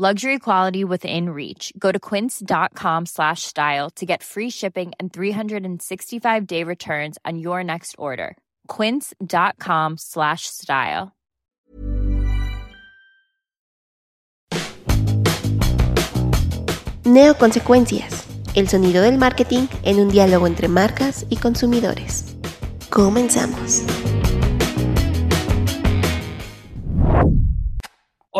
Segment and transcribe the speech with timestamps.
[0.00, 1.74] Luxury quality within reach.
[1.78, 7.96] Go to quince.com slash style to get free shipping and 365-day returns on your next
[7.98, 8.38] order.
[8.66, 11.12] quince.com slash style.
[17.04, 18.24] Neoconsecuencias.
[18.54, 22.36] El sonido del marketing en un diálogo entre marcas y consumidores.
[22.88, 23.84] Comenzamos.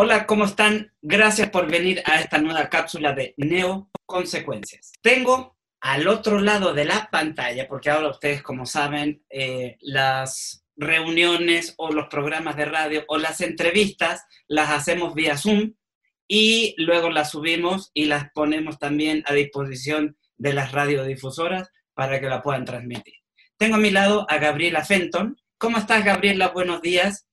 [0.03, 0.91] Hola, ¿cómo están?
[1.03, 4.93] Gracias por venir a esta nueva cápsula de Neo Consecuencias.
[4.99, 11.75] Tengo al otro lado de la pantalla, porque ahora ustedes, como saben, eh, las reuniones
[11.77, 15.75] o los programas de radio o las entrevistas las hacemos vía Zoom
[16.27, 22.25] y luego las subimos y las ponemos también a disposición de las radiodifusoras para que
[22.27, 23.17] la puedan transmitir.
[23.55, 25.37] Tengo a mi lado a Gabriela Fenton.
[25.59, 26.47] ¿Cómo estás, Gabriela?
[26.47, 27.27] Buenos días.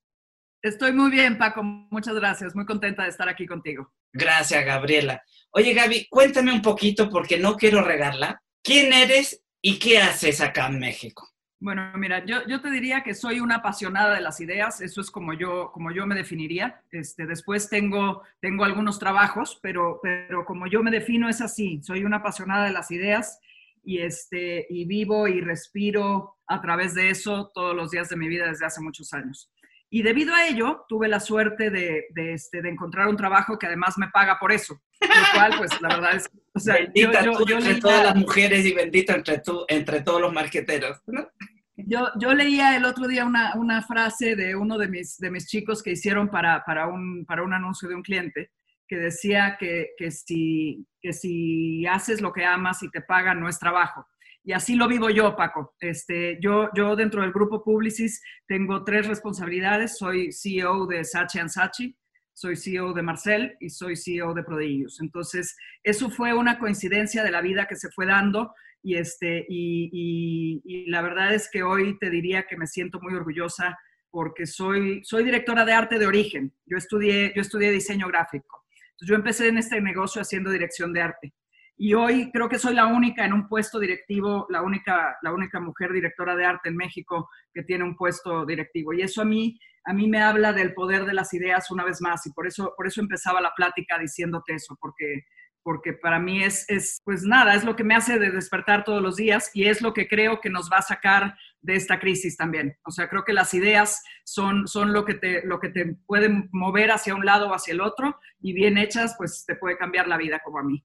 [0.62, 1.62] Estoy muy bien, Paco.
[1.62, 2.54] Muchas gracias.
[2.54, 3.92] Muy contenta de estar aquí contigo.
[4.12, 5.22] Gracias, Gabriela.
[5.50, 8.42] Oye, Gaby, cuéntame un poquito porque no quiero regarla.
[8.62, 11.28] ¿Quién eres y qué haces acá en México?
[11.60, 15.10] Bueno, mira, yo, yo, te diría que soy una apasionada de las ideas, eso es
[15.10, 16.82] como yo, como yo me definiría.
[16.92, 22.04] Este, después tengo, tengo algunos trabajos, pero, pero como yo me defino es así, soy
[22.04, 23.40] una apasionada de las ideas
[23.82, 28.28] y, este, y vivo y respiro a través de eso todos los días de mi
[28.28, 29.50] vida desde hace muchos años.
[29.90, 33.66] Y debido a ello, tuve la suerte de, de, este, de encontrar un trabajo que
[33.66, 34.80] además me paga por eso.
[35.00, 36.28] Lo cual, pues, la verdad es...
[36.52, 40.02] O sea, bendita yo, yo, tú entre todas las mujeres y bendita entre, tú, entre
[40.02, 41.00] todos los marqueteros.
[41.06, 41.28] ¿no?
[41.76, 45.46] Yo, yo, leía el otro día una, una, frase de uno de mis, de mis
[45.46, 48.50] chicos que hicieron para, para, un, para un anuncio de un cliente
[48.88, 53.48] que decía que, que, si, que si haces lo que amas y te pagan no
[53.48, 54.06] es trabajo.
[54.48, 55.74] Y así lo vivo yo, Paco.
[55.78, 59.98] Este, yo, yo dentro del grupo Publicis tengo tres responsabilidades.
[59.98, 61.94] Soy CEO de Sachi Sachi,
[62.32, 65.02] soy CEO de Marcel y soy CEO de Prodigious.
[65.02, 70.62] Entonces, eso fue una coincidencia de la vida que se fue dando y, este, y,
[70.64, 73.78] y, la verdad es que hoy te diría que me siento muy orgullosa
[74.10, 76.54] porque soy, soy directora de arte de origen.
[76.64, 78.64] Yo estudié, yo estudié diseño gráfico.
[79.06, 81.34] Yo empecé en este negocio haciendo dirección de arte.
[81.80, 85.60] Y hoy creo que soy la única en un puesto directivo, la única, la única
[85.60, 88.92] mujer directora de arte en México que tiene un puesto directivo.
[88.92, 92.00] Y eso a mí, a mí me habla del poder de las ideas una vez
[92.02, 92.26] más.
[92.26, 95.22] Y por eso, por eso empezaba la plática diciéndote eso, porque,
[95.62, 99.00] porque para mí es, es, pues nada, es lo que me hace de despertar todos
[99.00, 102.36] los días y es lo que creo que nos va a sacar de esta crisis
[102.36, 102.76] también.
[102.86, 106.48] O sea, creo que las ideas son, son lo, que te, lo que te pueden
[106.50, 110.08] mover hacia un lado o hacia el otro y bien hechas, pues te puede cambiar
[110.08, 110.84] la vida como a mí.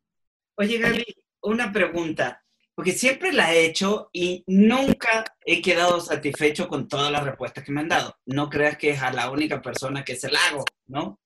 [0.55, 1.03] Oye, Gaby,
[1.41, 2.43] una pregunta,
[2.75, 7.71] porque siempre la he hecho y nunca he quedado satisfecho con todas las respuestas que
[7.71, 8.15] me han dado.
[8.25, 11.19] No creas que es a la única persona que se la hago, ¿no?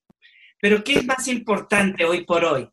[0.61, 2.69] Pero ¿qué es más importante hoy por hoy?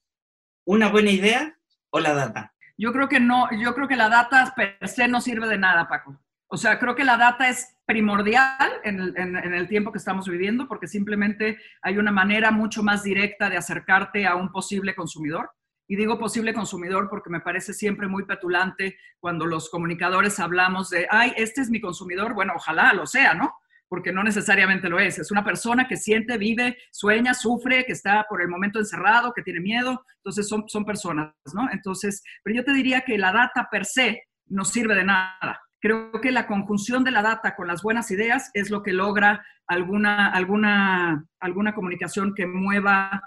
[0.65, 1.59] ¿Una buena idea
[1.91, 2.55] o la data?
[2.79, 5.89] Yo creo que no, yo creo que la data per se no sirve de nada,
[5.89, 6.21] Paco.
[6.47, 9.99] O sea, creo que la data es primordial en el, en, en el, tiempo que
[9.99, 14.95] estamos viviendo porque simplemente hay una manera mucho más directa de acercarte a un posible
[14.95, 15.51] consumidor.
[15.87, 21.07] Y digo posible consumidor porque me parece siempre muy petulante cuando los comunicadores hablamos de,
[21.11, 22.35] ay, este es mi consumidor.
[22.35, 23.55] Bueno, ojalá lo sea, ¿no?
[23.89, 25.19] Porque no necesariamente lo es.
[25.19, 29.43] Es una persona que siente, vive, sueña, sufre, que está por el momento encerrado, que
[29.43, 30.05] tiene miedo.
[30.17, 31.69] Entonces son, son personas, ¿no?
[31.71, 35.61] Entonces, pero yo te diría que la data per se no sirve de nada.
[35.81, 39.45] Creo que la conjunción de la data con las buenas ideas es lo que logra
[39.67, 43.23] alguna, alguna, alguna comunicación que mueva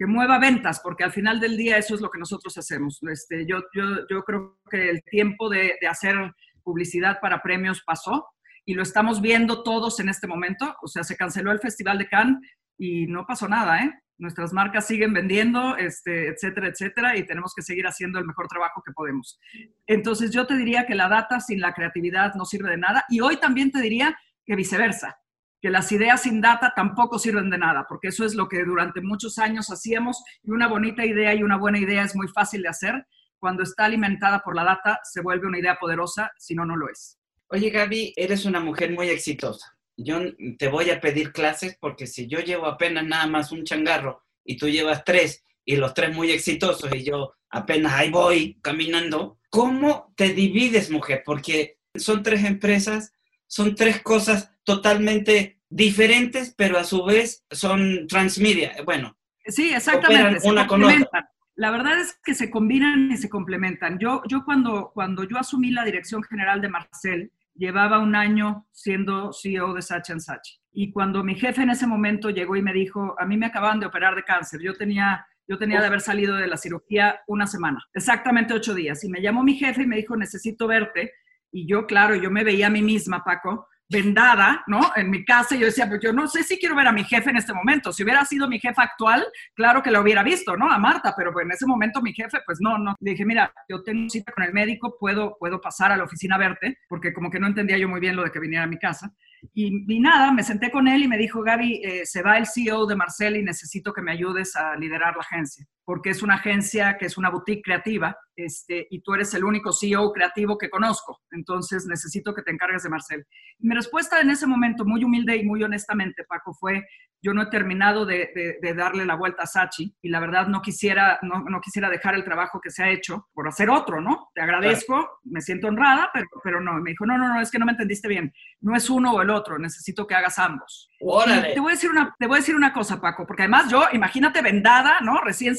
[0.00, 3.02] que mueva ventas, porque al final del día eso es lo que nosotros hacemos.
[3.02, 6.16] Este, yo, yo, yo creo que el tiempo de, de, hacer
[6.62, 8.26] publicidad para premios pasó
[8.64, 10.74] y lo estamos viendo todos en este momento.
[10.82, 12.40] O sea, se canceló el Festival de Cannes
[12.78, 13.92] y no pasó nada, ¿eh?
[14.16, 18.82] Nuestras marcas siguen vendiendo, este, etcétera, etcétera, y tenemos que seguir haciendo el mejor trabajo
[18.82, 19.38] que podemos.
[19.86, 23.04] Entonces, yo te diría que la data sin la creatividad no sirve de nada.
[23.10, 25.20] Y hoy también te diría que viceversa
[25.60, 29.00] que las ideas sin data tampoco sirven de nada, porque eso es lo que durante
[29.00, 32.68] muchos años hacíamos y una bonita idea y una buena idea es muy fácil de
[32.68, 33.06] hacer.
[33.38, 36.88] Cuando está alimentada por la data, se vuelve una idea poderosa, si no, no lo
[36.88, 37.18] es.
[37.48, 39.76] Oye, Gaby, eres una mujer muy exitosa.
[39.96, 40.20] Yo
[40.58, 44.56] te voy a pedir clases porque si yo llevo apenas nada más un changarro y
[44.56, 50.12] tú llevas tres y los tres muy exitosos y yo apenas ahí voy caminando, ¿Cómo
[50.16, 51.22] te divides, mujer?
[51.26, 53.12] Porque son tres empresas,
[53.50, 58.76] son tres cosas totalmente diferentes, pero a su vez son transmedia.
[58.84, 60.48] Bueno, sí, exactamente.
[60.48, 61.30] Una con otra.
[61.56, 63.98] La verdad es que se combinan y se complementan.
[63.98, 69.32] Yo, yo cuando, cuando yo asumí la dirección general de Marcel, llevaba un año siendo
[69.32, 70.60] CEO de Sachi Sachi.
[70.72, 73.80] Y cuando mi jefe en ese momento llegó y me dijo, a mí me acaban
[73.80, 77.48] de operar de cáncer, yo tenía, yo tenía de haber salido de la cirugía una
[77.48, 79.02] semana, exactamente ocho días.
[79.02, 81.12] Y me llamó mi jefe y me dijo, necesito verte.
[81.52, 84.80] Y yo, claro, yo me veía a mí misma, Paco, vendada, ¿no?
[84.94, 87.02] En mi casa, y yo decía, pues yo no sé si quiero ver a mi
[87.02, 87.92] jefe en este momento.
[87.92, 90.70] Si hubiera sido mi jefa actual, claro que lo hubiera visto, ¿no?
[90.70, 92.94] A Marta, pero pues en ese momento mi jefe, pues no, no.
[93.00, 96.36] Le dije, mira, yo tengo cita con el médico, puedo, puedo pasar a la oficina
[96.36, 98.68] a verte, porque como que no entendía yo muy bien lo de que viniera a
[98.68, 99.12] mi casa.
[99.54, 102.86] Y, nada, me senté con él y me dijo, Gaby, eh, se va el CEO
[102.86, 106.96] de Marcel y necesito que me ayudes a liderar la agencia, porque es una agencia
[106.96, 111.20] que es una boutique creativa este, y tú eres el único CEO creativo que conozco,
[111.32, 113.26] entonces necesito que te encargues de Marcel.
[113.58, 116.86] mi respuesta en ese momento, muy humilde y muy honestamente, Paco, fue,
[117.22, 118.30] yo no he terminado de,
[118.74, 122.24] darle la vuelta a Sachi y la verdad no quisiera, no, no, quisiera dejar el
[122.24, 124.30] trabajo que se ha hecho por hacer otro, ¿no?
[124.34, 126.74] Te agradezco, me siento honrada, pero, pero no.
[126.80, 128.32] Me dijo, no, no, no, es que no me entendiste bien.
[128.60, 130.88] No es uno o el otro, necesito que hagas ambos.
[130.98, 133.84] Te voy, a decir una, te voy a decir una cosa, Paco, porque además yo,
[133.92, 135.20] imagínate vendada, ¿no?
[135.20, 135.56] Recién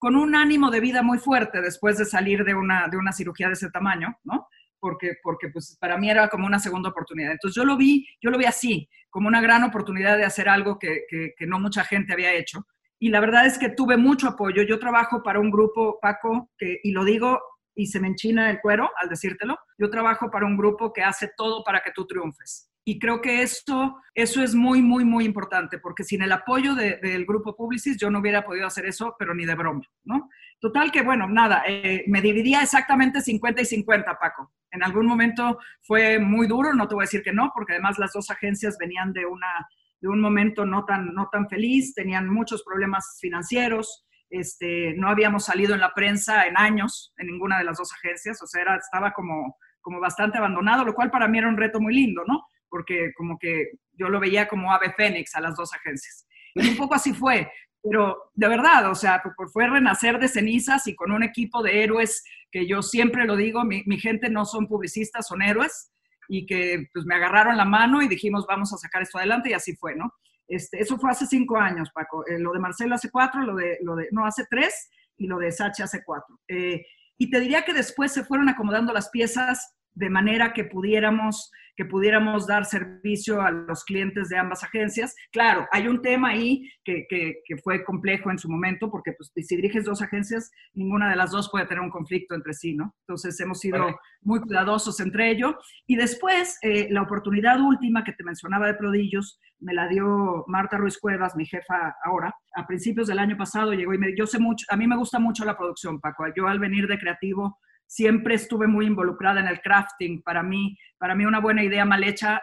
[0.00, 3.48] con un ánimo de vida muy fuerte después de salir de una, de una cirugía
[3.48, 4.48] de ese tamaño, ¿no?
[4.78, 7.32] Porque, porque pues para mí era como una segunda oportunidad.
[7.32, 10.78] Entonces yo lo vi, yo lo vi así, como una gran oportunidad de hacer algo
[10.78, 12.66] que, que, no mucha gente había hecho.
[12.98, 14.62] Y la verdad es que tuve mucho apoyo.
[14.62, 17.40] Yo trabajo para un grupo, Paco, y lo digo
[17.74, 21.30] y se me enchina el cuero al decírtelo, yo trabajo para un grupo que hace
[21.36, 22.71] todo para que tú triunfes.
[22.84, 27.24] Y creo que esto, eso es muy, muy, muy importante, porque sin el apoyo del
[27.24, 30.28] grupo Publicis yo no hubiera podido hacer eso, pero ni de broma, ¿no?
[30.58, 34.52] Total que, bueno, nada, eh, me dividía exactamente 50 y 50, Paco.
[34.72, 37.98] En algún momento fue muy duro, no te voy a decir que no, porque además
[37.98, 39.68] las dos agencias venían de, una,
[40.00, 45.44] de un momento no tan, no tan feliz, tenían muchos problemas financieros, este, no habíamos
[45.44, 48.76] salido en la prensa en años en ninguna de las dos agencias, o sea, era,
[48.76, 52.46] estaba como, como bastante abandonado, lo cual para mí era un reto muy lindo, ¿no?
[52.72, 56.26] Porque como que yo lo veía como ave fénix a las dos agencias.
[56.54, 57.52] Y un poco así fue,
[57.82, 59.22] pero de verdad, o sea,
[59.52, 63.62] fue renacer de cenizas y con un equipo de héroes que yo siempre lo digo,
[63.64, 65.92] mi, gente no son publicistas, son héroes,
[66.28, 69.52] y que pues me agarraron la mano y dijimos, vamos a sacar esto adelante, y
[69.52, 70.14] así fue, ¿no?
[70.48, 72.26] Este, eso fue hace cinco años, Paco.
[72.26, 75.38] Eh, lo de Marcelo hace cuatro, lo de, lo de, no, hace tres, y lo
[75.38, 76.40] de Sachi hace cuatro.
[76.48, 76.86] Eh,
[77.18, 81.84] y te diría que después se fueron acomodando las piezas de manera que pudiéramos, que
[81.84, 85.14] pudiéramos dar servicio a los clientes de ambas agencias.
[85.30, 89.56] Claro, hay un tema ahí que, que, fue complejo en su momento, porque pues, si
[89.56, 92.94] diriges dos agencias, ninguna de las dos puede tener un conflicto entre sí, ¿no?
[93.06, 95.58] Entonces hemos sido muy cuidadosos entre ello.
[95.86, 100.76] Y después, eh, la oportunidad última que te mencionaba de Prodillos, me la dio Marta
[100.76, 102.34] Ruiz Cuevas, mi jefa ahora.
[102.56, 105.18] A principios del año pasado llegó y me yo sé mucho, a mí me gusta
[105.18, 106.24] mucho la producción, Paco.
[106.36, 107.58] Yo al venir de creativo
[107.92, 110.22] siempre estuve muy involucrada en el crafting.
[110.22, 112.40] Para mí, para mí una buena idea mal hecha,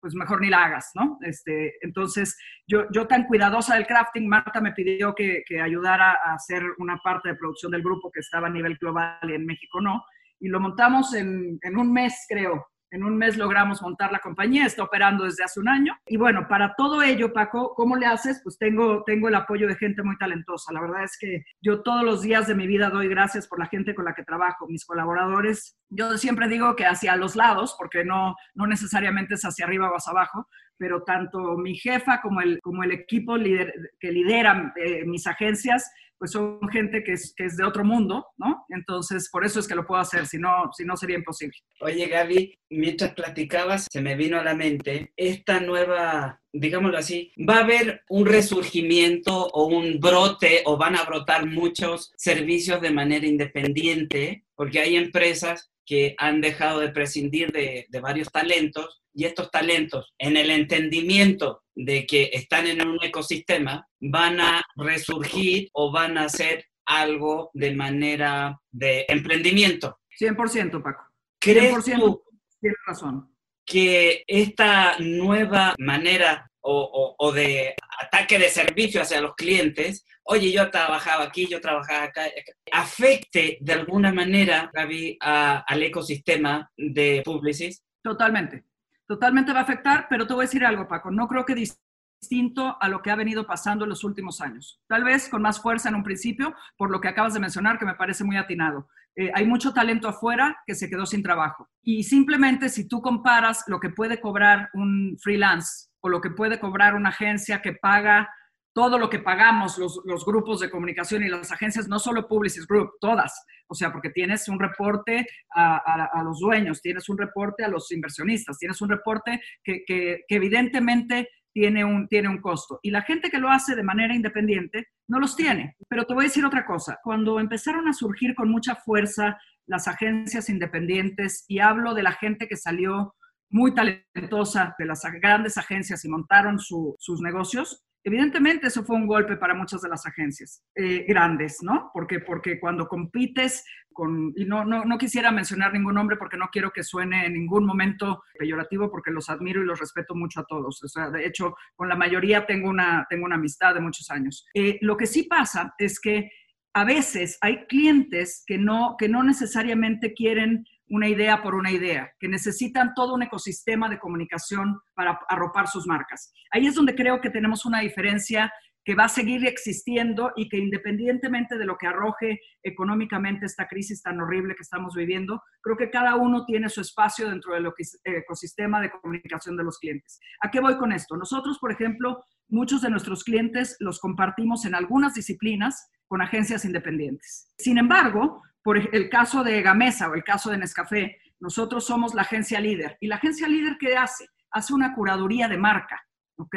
[0.00, 1.18] pues mejor ni la hagas, ¿no?
[1.20, 2.36] Este, entonces,
[2.66, 7.28] yo, tan cuidadosa del crafting, Marta me pidió que, que ayudara a hacer una parte
[7.28, 10.02] de producción del grupo que estaba a nivel global y en México no.
[10.40, 12.66] Y lo montamos en, en un mes, creo.
[12.90, 15.96] En un mes logramos montar la compañía, está operando desde hace un año.
[16.06, 18.40] Y bueno, para todo ello, Paco, ¿cómo le haces?
[18.42, 20.72] Pues tengo, tengo el apoyo de gente muy talentosa.
[20.72, 23.66] La verdad es que yo todos los días de mi vida doy gracias por la
[23.66, 25.76] gente con la que trabajo, mis colaboradores.
[25.90, 29.96] Yo siempre digo que hacia los lados, porque no, no necesariamente es hacia arriba o
[29.96, 35.26] hacia abajo, pero tanto mi jefa como el, como el equipo que lidera eh, mis
[35.26, 38.64] agencias pues son gente que es, que es de otro mundo, ¿no?
[38.68, 41.56] Entonces, por eso es que lo puedo hacer, si no, si no sería imposible.
[41.80, 47.58] Oye, Gaby, mientras platicabas, se me vino a la mente esta nueva, digámoslo así, va
[47.58, 53.26] a haber un resurgimiento o un brote o van a brotar muchos servicios de manera
[53.26, 59.50] independiente, porque hay empresas que han dejado de prescindir de, de varios talentos y estos
[59.50, 66.16] talentos en el entendimiento de que están en un ecosistema van a resurgir o van
[66.16, 69.98] a hacer algo de manera de emprendimiento.
[70.20, 71.02] 100%, Paco.
[71.40, 72.22] ¿Crees 100%,
[72.60, 73.34] tienes razón.
[73.66, 81.24] que esta nueva manera o, de ataque de servicio hacia los clientes, oye, yo trabajaba
[81.24, 82.26] aquí, yo trabajaba acá,
[82.70, 87.82] afecte de alguna manera, Gaby, al ecosistema de Publicis?
[88.00, 88.67] Totalmente.
[89.08, 91.10] Totalmente va a afectar, pero te voy a decir algo, Paco.
[91.10, 94.82] No creo que distinto a lo que ha venido pasando en los últimos años.
[94.86, 97.86] Tal vez con más fuerza en un principio, por lo que acabas de mencionar, que
[97.86, 98.88] me parece muy atinado.
[99.16, 101.68] Eh, hay mucho talento afuera que se quedó sin trabajo.
[101.82, 106.60] Y simplemente si tú comparas lo que puede cobrar un freelance o lo que puede
[106.60, 108.28] cobrar una agencia que paga
[108.78, 112.92] todo lo que pagamos los, grupos de comunicación y las agencias, no solo Publicis Group,
[113.00, 113.44] todas.
[113.66, 118.56] O sea, porque tienes un reporte a, los dueños, tienes un reporte a los inversionistas,
[118.56, 122.78] tienes un reporte que, evidentemente tiene un, tiene un costo.
[122.80, 125.74] Y la gente que lo hace de manera independiente no los tiene.
[125.88, 127.00] Pero te voy a decir otra cosa.
[127.02, 132.46] Cuando empezaron a surgir con mucha fuerza las agencias independientes, y hablo de la gente
[132.46, 133.16] que salió
[133.50, 139.36] muy talentosa de las grandes agencias y montaron sus negocios, Evidentemente eso fue un golpe
[139.36, 141.90] para muchas de las agencias eh, grandes, ¿no?
[141.92, 146.48] Porque, porque cuando compites con, y no, no, no, quisiera mencionar ningún nombre porque no
[146.52, 150.46] quiero que suene en ningún momento peyorativo porque los admiro y los respeto mucho a
[150.46, 150.82] todos.
[150.82, 154.46] O sea, de hecho, con la mayoría tengo una, tengo una amistad de muchos años.
[154.54, 156.30] Eh, lo que sí pasa es que
[156.74, 162.12] a veces hay clientes que no, que no necesariamente quieren una idea por una idea,
[162.18, 166.32] que necesitan todo un ecosistema de comunicación para arropar sus marcas.
[166.50, 168.52] Ahí es donde creo que tenemos una diferencia
[168.88, 174.00] que va a seguir existiendo y que independientemente de lo que arroje económicamente esta crisis
[174.02, 177.70] tan horrible que estamos viviendo, creo que cada uno tiene su espacio dentro del
[178.04, 180.18] ecosistema de comunicación de los clientes.
[180.40, 181.18] ¿A qué voy con esto?
[181.18, 187.52] Nosotros, por ejemplo, muchos de nuestros clientes los compartimos en algunas disciplinas con agencias independientes.
[187.58, 192.20] Sin embargo, por el caso de Gamesa o el caso de Nescafé, nosotros somos la
[192.20, 192.98] agencia líder.
[193.00, 194.28] ¿Y la agencia líder qué hace?
[194.50, 196.06] Hace una curaduría de marca,
[196.36, 196.54] ¿ok?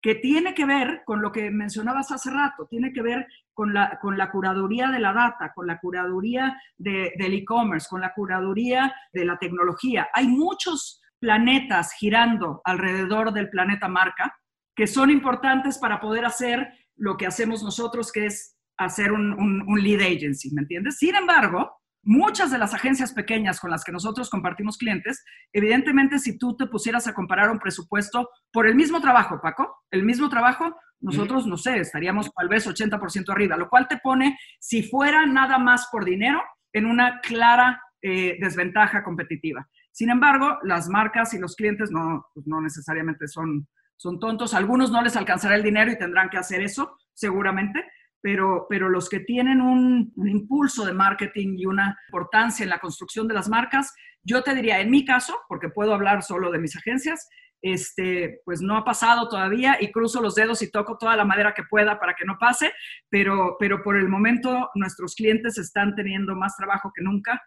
[0.00, 3.98] Que tiene que ver con lo que mencionabas hace rato, tiene que ver con la,
[4.00, 8.94] con la curaduría de la data, con la curaduría de, del e-commerce, con la curaduría
[9.12, 10.08] de la tecnología.
[10.14, 14.38] Hay muchos planetas girando alrededor del planeta marca
[14.76, 19.82] que son importantes para poder hacer lo que hacemos nosotros, que es hacer un, un,
[19.82, 20.96] lead agency, ¿me entiendes?
[20.98, 21.70] Sin embargo,
[22.02, 25.22] muchas de las agencias pequeñas con las que nosotros compartimos clientes,
[25.52, 30.02] evidentemente si tú te pusieras a comparar un presupuesto por el mismo trabajo, Paco, el
[30.02, 34.82] mismo trabajo, nosotros, no sé, estaríamos tal vez 80% arriba, lo cual te pone, si
[34.82, 39.68] fuera nada más por dinero, en una clara eh, desventaja competitiva.
[39.92, 44.54] Sin embargo, las marcas y los clientes no, pues no necesariamente son, son tontos.
[44.54, 47.84] algunos no les alcanzará el dinero y tendrán que hacer eso, seguramente,
[48.22, 53.26] pero, pero los que tienen un, impulso de marketing y una importancia en la construcción
[53.28, 56.76] de las marcas, yo te diría, en mi caso, porque puedo hablar solo de mis
[56.76, 57.28] agencias,
[57.62, 61.52] este, pues no ha pasado todavía y cruzo los dedos y toco toda la madera
[61.54, 62.72] que pueda para que no pase,
[63.10, 67.40] pero, pero por el momento nuestros clientes están teniendo más trabajo que nunca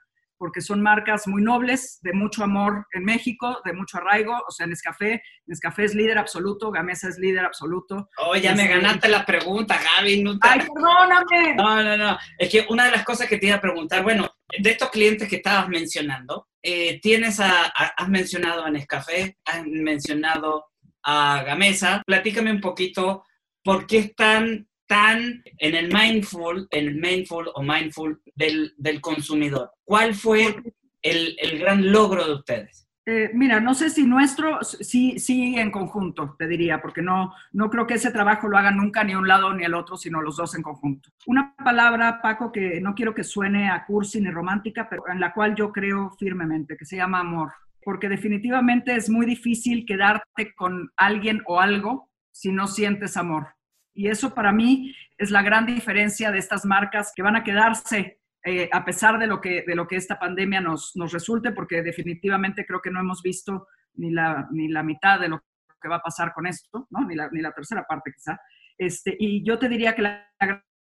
[0.44, 4.68] porque son marcas muy nobles, de mucho amor en México, de mucho arraigo, o sea,
[4.68, 8.10] Nescafé, Nescafé es líder absoluto, Gamesa es líder absoluto.
[8.18, 10.26] Oh, ya me este, ganaste la pregunta, Gaby.
[10.42, 11.56] ¡Ay, perdóname!
[11.56, 14.30] No, no, no, es que una de las cosas que te iba a preguntar, bueno,
[14.60, 20.66] de estos clientes que estabas mencionando, eh, tienes a, has mencionado a Nescafé, has mencionado
[21.04, 23.24] a Gamesa, platícame un poquito
[23.64, 29.72] por qué están tan en el mindful, en el mindful o mindful del, del consumidor.
[29.84, 30.56] ¿Cuál fue
[31.02, 32.88] el, el, gran logro de ustedes?
[33.06, 37.70] Eh, mira, no sé si nuestro, sí, sí en conjunto, te diría, porque no, no
[37.70, 40.38] creo que ese trabajo lo haga nunca ni un lado ni el otro, sino los
[40.38, 41.10] dos en conjunto.
[41.26, 45.34] Una palabra, Paco, que no quiero que suene a cursi ni romántica, pero en la
[45.34, 47.52] cual yo creo firmemente, que se llama amor,
[47.84, 53.48] porque definitivamente es muy difícil quedarte con alguien o algo si no sientes amor.
[53.94, 58.20] Y eso para mí es la gran diferencia de estas marcas que van a quedarse
[58.46, 61.82] eh, a pesar de lo, que, de lo que esta pandemia nos, nos resulte, porque
[61.82, 65.42] definitivamente creo que no hemos visto ni la, ni la mitad de lo
[65.82, 67.08] que va a pasar con esto, ¿no?
[67.08, 68.38] ni, la, ni la tercera parte quizá.
[68.78, 70.30] Este, y yo te diría que la,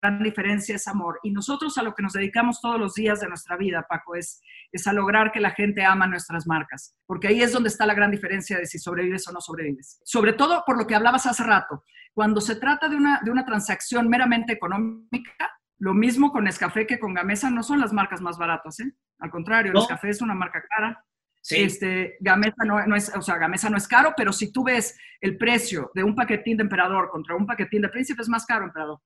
[0.03, 1.21] gran diferencia es amor.
[1.23, 4.43] Y nosotros a lo que nos dedicamos todos los días de nuestra vida, Paco, es,
[4.73, 7.95] es a lograr que la gente ama nuestras marcas, porque ahí es donde está la
[7.95, 10.01] gran diferencia de si sobrevives o no sobrevives.
[10.05, 13.45] Sobre todo por lo que hablabas hace rato, cuando se trata de una, de una
[13.45, 18.39] transacción meramente económica, lo mismo con Nescafé que con Gamesa, no son las marcas más
[18.39, 18.93] baratas, ¿eh?
[19.19, 21.05] Al contrario, Nescafé es una marca cara.
[21.41, 21.57] Sí.
[21.57, 24.97] Este, Gamesa no, no, es, o sea, Gamesa no es caro, pero si tú ves
[25.21, 28.65] el precio de un paquetín de emperador contra un paquetín de príncipe, es más caro
[28.65, 29.01] emperador.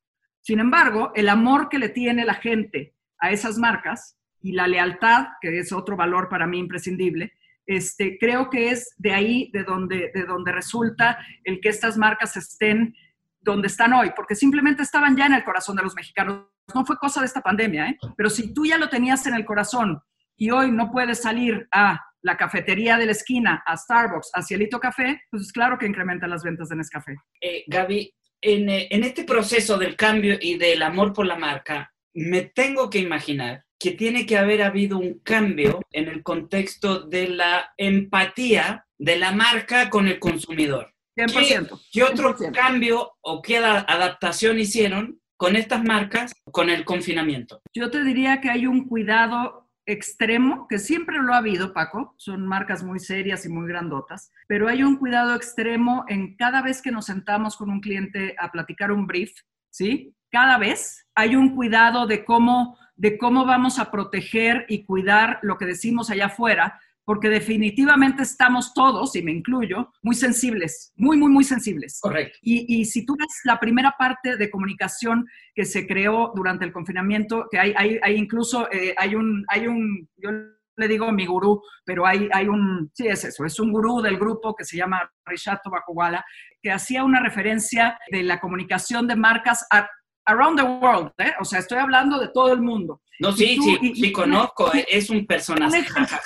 [0.47, 5.27] Sin embargo, el amor que le tiene la gente a esas marcas y la lealtad,
[5.41, 7.33] que es otro valor para mí imprescindible,
[7.67, 12.37] este, creo que es de ahí de donde, de donde resulta el que estas marcas
[12.37, 12.95] estén
[13.41, 16.45] donde están hoy, porque simplemente estaban ya en el corazón de los mexicanos.
[16.73, 17.99] No fue cosa de esta pandemia, ¿eh?
[18.17, 20.01] pero si tú ya lo tenías en el corazón
[20.37, 24.79] y hoy no puedes salir a la cafetería de la esquina a Starbucks, a Cielito
[24.79, 27.17] Café, pues es claro que incrementa las ventas de Nescafé.
[27.41, 28.15] Eh, Gaby,
[28.55, 32.89] en, eh, en este proceso del cambio y del amor por la marca, me tengo
[32.91, 38.87] que imaginar que tiene que haber habido un cambio en el contexto de la empatía
[38.99, 40.93] de la marca con el consumidor.
[41.19, 41.69] 100%.
[41.69, 42.53] ¿Qué, qué otro 100%.
[42.53, 47.61] cambio o qué ada- adaptación hicieron con estas marcas con el confinamiento?
[47.75, 52.47] Yo te diría que hay un cuidado extremo, que siempre lo ha habido, Paco, son
[52.47, 56.91] marcas muy serias y muy grandotas, pero hay un cuidado extremo en cada vez que
[56.91, 59.33] nos sentamos con un cliente a platicar un brief,
[59.71, 60.15] ¿sí?
[60.31, 65.57] Cada vez hay un cuidado de cómo, de cómo vamos a proteger y cuidar lo
[65.57, 71.31] que decimos allá afuera, porque definitivamente estamos todos, y me incluyo, muy sensibles, muy, muy,
[71.31, 71.99] muy sensibles.
[72.03, 72.37] Correcto.
[72.43, 76.73] Y, y si tú ves la primera parte de comunicación que se creó durante el
[76.73, 80.31] confinamiento, que hay, hay, hay incluso, eh, hay, un, hay un, yo
[80.79, 84.19] le digo mi gurú, pero hay, hay un, sí es eso, es un gurú del
[84.19, 86.23] grupo que se llama Rishato Bakowala,
[86.61, 89.89] que hacía una referencia de la comunicación de marcas a-
[90.27, 91.33] around the world, ¿eh?
[91.41, 93.01] o sea, estoy hablando de todo el mundo.
[93.19, 95.83] No, sí, tú- sí, y- sí y- conozco, y- es un personaje.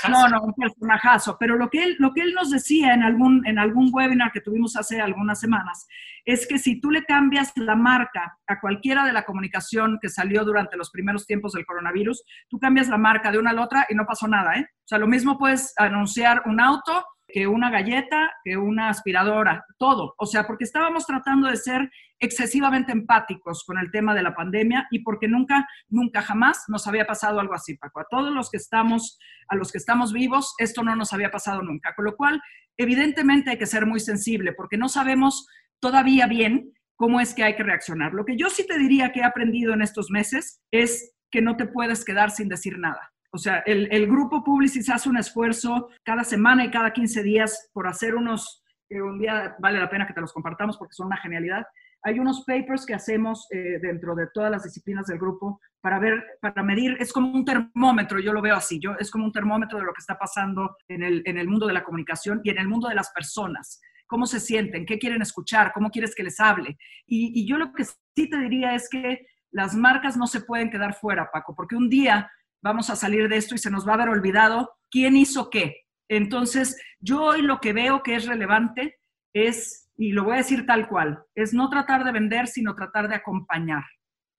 [0.08, 1.36] no, no, un personajazo.
[1.38, 4.40] Pero lo que él, lo que él nos decía en algún, en algún webinar que
[4.40, 5.86] tuvimos hace algunas semanas
[6.24, 10.44] es que si tú le cambias la marca a cualquiera de la comunicación que salió
[10.44, 13.86] durante los primeros tiempos del coronavirus, tú cambias la marca de una a la otra
[13.88, 14.66] y no pasó nada, ¿eh?
[14.68, 20.14] O sea, lo mismo puedes anunciar un auto que una galleta, que una aspiradora, todo.
[20.18, 24.86] O sea, porque estábamos tratando de ser excesivamente empáticos con el tema de la pandemia
[24.90, 28.00] y porque nunca, nunca jamás nos había pasado algo así, Paco.
[28.00, 29.18] A todos los que estamos,
[29.48, 31.94] a los que estamos vivos, esto no nos había pasado nunca.
[31.94, 32.42] Con lo cual,
[32.76, 35.46] evidentemente hay que ser muy sensible porque no sabemos
[35.80, 38.12] todavía bien cómo es que hay que reaccionar.
[38.12, 41.56] Lo que yo sí te diría que he aprendido en estos meses es que no
[41.56, 43.12] te puedes quedar sin decir nada.
[43.32, 47.70] O sea, el, el grupo Publicis hace un esfuerzo cada semana y cada 15 días
[47.72, 51.06] por hacer unos, que un día vale la pena que te los compartamos porque son
[51.06, 51.64] una genialidad.
[52.02, 56.24] Hay unos papers que hacemos eh, dentro de todas las disciplinas del grupo para ver,
[56.40, 59.78] para medir, es como un termómetro, yo lo veo así, yo, es como un termómetro
[59.78, 62.58] de lo que está pasando en el, en el mundo de la comunicación y en
[62.58, 63.80] el mundo de las personas.
[64.06, 64.86] ¿Cómo se sienten?
[64.86, 65.72] ¿Qué quieren escuchar?
[65.72, 66.76] ¿Cómo quieres que les hable?
[67.06, 70.70] Y, y yo lo que sí te diría es que las marcas no se pueden
[70.70, 72.30] quedar fuera, Paco, porque un día
[72.62, 75.86] vamos a salir de esto y se nos va a haber olvidado quién hizo qué.
[76.08, 78.98] Entonces, yo hoy lo que veo que es relevante
[79.32, 83.08] es, y lo voy a decir tal cual, es no tratar de vender, sino tratar
[83.08, 83.84] de acompañar.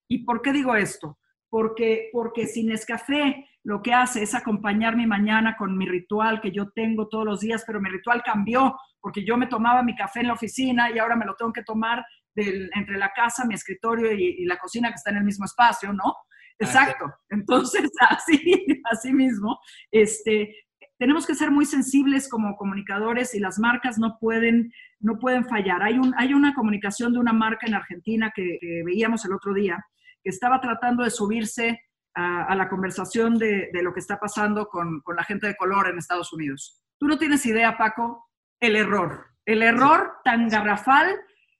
[0.08, 1.18] ¿Y por qué digo esto?
[1.48, 6.50] Porque, porque si Nescafé lo que hace es acompañar mi mañana con mi ritual que
[6.50, 10.20] yo tengo todos los días, pero mi ritual cambió porque yo me tomaba mi café
[10.20, 12.04] en la oficina y ahora me lo tengo que tomar
[12.34, 15.44] del, entre la casa, mi escritorio y, y la cocina que está en el mismo
[15.44, 16.14] espacio, ¿no?
[16.64, 17.12] Exacto.
[17.30, 19.58] Entonces, así, así mismo,
[19.90, 20.54] este,
[20.98, 25.82] tenemos que ser muy sensibles como comunicadores y las marcas no pueden, no pueden fallar.
[25.82, 29.52] Hay, un, hay una comunicación de una marca en Argentina que, que veíamos el otro
[29.52, 29.84] día,
[30.22, 31.80] que estaba tratando de subirse
[32.14, 35.56] a, a la conversación de, de, lo que está pasando con, con, la gente de
[35.56, 36.80] color en Estados Unidos.
[36.98, 38.28] Tú no tienes idea, Paco,
[38.60, 39.26] el error.
[39.44, 41.18] El error tan garrafal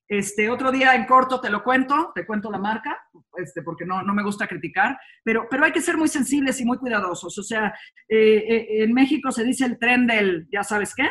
[0.09, 2.99] este, otro día en corto te lo cuento, te cuento la marca,
[3.37, 6.79] este, porque no, me gusta criticar, pero, pero hay que ser muy sensibles y muy
[6.79, 7.37] cuidadosos.
[7.39, 7.75] O sea,
[8.09, 11.09] eh, eh, en México se dice el tren del, ya sabes qué,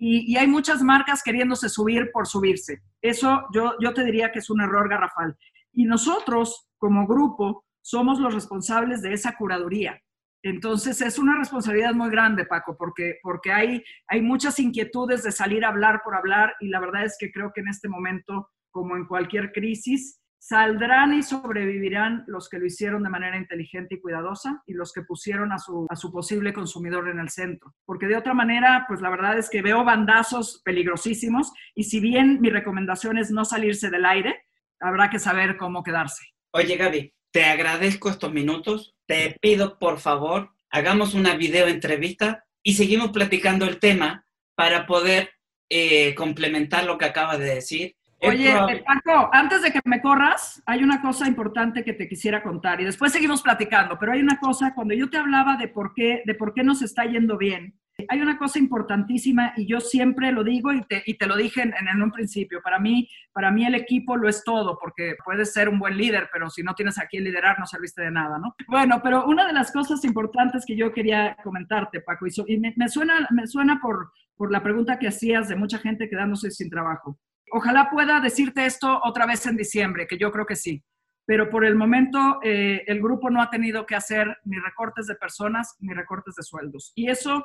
[0.00, 2.82] y, y, hay muchas marcas queriéndose subir por subirse.
[3.02, 5.36] Eso yo, yo te diría que es un error garrafal.
[5.72, 10.00] Y nosotros, como grupo, somos los responsables de esa curaduría.
[10.42, 15.64] Entonces es una responsabilidad muy grande, Paco, porque, porque hay, hay muchas inquietudes de salir
[15.64, 18.96] a hablar por hablar y la verdad es que creo que en este momento, como
[18.96, 24.62] en cualquier crisis, saldrán y sobrevivirán los que lo hicieron de manera inteligente y cuidadosa
[24.66, 27.74] y los que pusieron a su, a su posible consumidor en el centro.
[27.84, 32.40] Porque de otra manera, pues la verdad es que veo bandazos peligrosísimos y si bien
[32.40, 34.46] mi recomendación es no salirse del aire,
[34.80, 36.24] habrá que saber cómo quedarse.
[36.52, 38.97] Oye, Gaby, te agradezco estos minutos.
[39.08, 45.30] Te pido, por favor, hagamos una video entrevista y seguimos platicando el tema para poder
[45.70, 47.96] eh, complementar lo que acabas de decir.
[48.20, 48.84] Oye, probable...
[48.84, 52.84] Paco, antes de que me corras, hay una cosa importante que te quisiera contar y
[52.84, 56.34] después seguimos platicando, pero hay una cosa, cuando yo te hablaba de por qué, de
[56.34, 60.72] por qué nos está yendo bien, hay una cosa importantísima y yo siempre lo digo
[60.72, 64.28] y te, lo dije en, en, un principio, para mí, para mí el equipo lo
[64.28, 67.58] es todo, porque puedes ser un buen líder, pero si no tienes a quién liderar
[67.58, 68.54] no serviste de nada, ¿no?
[68.68, 72.58] Bueno, pero una de las cosas importantes que yo quería comentarte, Paco, y, so, y
[72.58, 76.70] me, suena, me suena por, por la pregunta que hacías de mucha gente quedándose sin
[76.70, 77.18] trabajo.
[77.50, 80.84] Ojalá pueda decirte esto otra vez en diciembre, que yo creo que sí.
[81.26, 85.14] Pero por el momento eh, el grupo no ha tenido que hacer ni recortes de
[85.14, 86.92] personas ni recortes de sueldos.
[86.94, 87.44] Y eso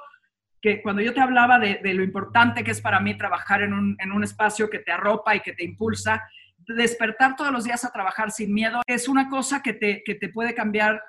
[0.63, 3.97] que cuando yo te hablaba de, lo importante que es para mí trabajar en un,
[3.99, 6.23] en un espacio que te arropa y que te impulsa,
[6.65, 10.29] despertar todos los días a trabajar sin miedo es una cosa que te, que te
[10.29, 11.03] puede cambiar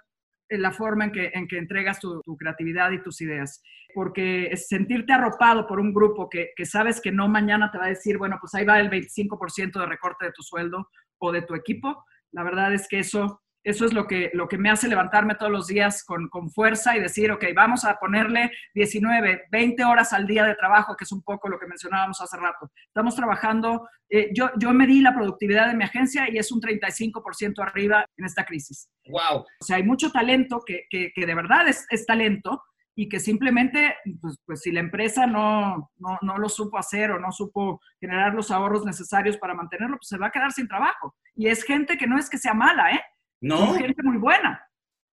[0.49, 3.63] la forma en que, en que entregas tu, creatividad y tus ideas.
[3.95, 7.91] Porque sentirte arropado por un grupo que, que, sabes que no mañana te va a
[7.91, 10.89] decir, bueno, pues ahí va el 25% de recorte de tu sueldo
[11.19, 14.59] o de tu equipo, la verdad es que eso eso es lo que, lo que
[14.59, 19.45] me hace levantarme todos los días con, fuerza y decir, ok, vamos a ponerle 19,
[19.51, 22.71] 20 horas al día de trabajo, que es un poco lo que mencionábamos hace rato.
[22.87, 27.63] Estamos trabajando, eh, yo, yo medí la productividad de mi agencia y es un 35%
[27.63, 28.91] arriba en esta crisis.
[29.07, 29.41] ¡Wow!
[29.41, 32.63] O sea, hay mucho talento que, de verdad es, talento
[32.95, 37.19] y que simplemente, pues, pues si la empresa no, no, no, lo supo hacer o
[37.19, 41.17] no supo generar los ahorros necesarios para mantenerlo, pues se va a quedar sin trabajo.
[41.35, 43.01] Y es gente que no es que sea mala, ¿eh?
[43.41, 43.75] No.
[43.75, 44.67] gente muy buena.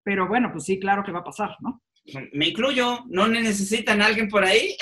[0.03, 1.83] Pero bueno, pues sí, claro que va a pasar, ¿no?
[2.33, 4.75] Me incluyo, ¿no necesitan a alguien por ahí?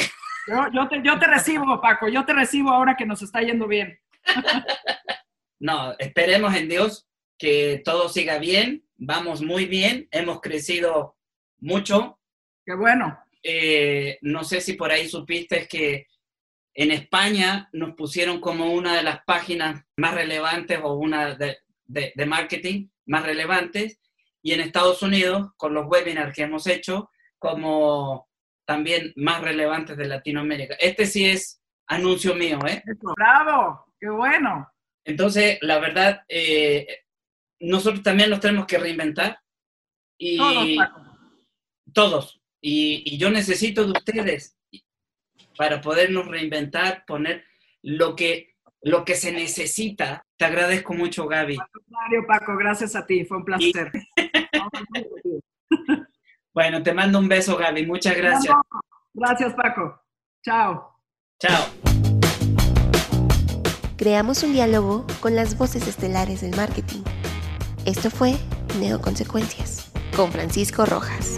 [0.73, 3.99] Yo, te, yo te recibo, Paco, yo te recibo ahora que nos está yendo bien.
[5.59, 11.17] No, esperemos en Dios que todo siga bien, vamos muy bien, hemos crecido
[11.59, 12.19] mucho.
[12.65, 13.19] Qué bueno.
[13.43, 16.07] Eh, no sé si por ahí supiste que
[16.73, 22.25] en España nos pusieron como una de las páginas más relevantes o una de, de
[22.25, 23.99] marketing más relevantes
[24.41, 28.29] y en Estados Unidos con los webinars que hemos hecho como
[28.65, 30.75] también más relevantes de Latinoamérica.
[30.75, 32.83] Este sí es anuncio mío, ¿eh?
[33.17, 33.93] ¡Bravo!
[33.99, 34.69] ¡Qué bueno!
[35.03, 36.85] Entonces, la verdad, eh,
[37.59, 39.39] nosotros también nos tenemos que reinventar.
[40.17, 40.67] Y, todos.
[41.93, 42.41] Todos.
[42.61, 44.55] Y, y yo necesito de ustedes
[45.57, 47.43] para podernos reinventar, poner
[47.81, 51.57] lo que, lo que se necesita te agradezco mucho, Gaby.
[51.87, 53.91] Mario, Paco, gracias a ti, fue un placer.
[56.53, 57.85] bueno, te mando un beso, Gaby.
[57.85, 58.55] Muchas gracias.
[59.13, 60.01] Gracias, Paco.
[60.41, 60.95] Chao.
[61.41, 61.65] Chao.
[63.97, 67.03] Creamos un diálogo con las voces estelares del marketing.
[67.85, 68.37] Esto fue
[68.79, 71.37] Neoconsecuencias con Francisco Rojas.